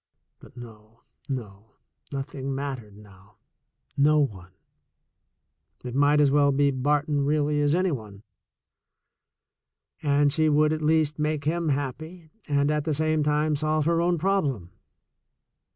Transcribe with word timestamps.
But 0.39 0.57
no, 0.57 1.01
no; 1.29 1.75
nothing 2.11 2.55
mattered 2.55 2.97
now— 2.97 3.37
no 4.07 4.17
one— 4.17 4.53
it 5.85 5.93
might 5.93 6.19
as 6.19 6.31
well 6.31 6.51
be 6.51 6.71
Barton 6.71 7.23
really 7.23 7.61
as 7.61 7.75
any 7.75 7.91
one, 7.91 8.23
and 10.01 10.33
she 10.33 10.49
would 10.49 10.73
at 10.73 10.81
least 10.81 11.19
make 11.19 11.43
him 11.43 11.69
happy 11.69 12.31
and 12.47 12.71
at 12.71 12.83
the 12.83 12.95
same 12.95 13.21
time 13.21 13.55
solve 13.55 13.85
her 13.85 14.01
own 14.01 14.17
problem. 14.17 14.71